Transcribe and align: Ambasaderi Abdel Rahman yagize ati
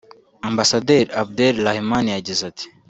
Ambasaderi 0.49 1.11
Abdel 1.21 1.55
Rahman 1.65 2.05
yagize 2.15 2.41
ati 2.51 2.65